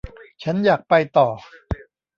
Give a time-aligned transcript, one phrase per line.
[0.43, 1.27] ฉันอยากไปต่อ